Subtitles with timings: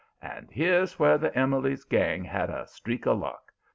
[0.23, 3.53] "And here's where the Emily's gang had a streak of luck.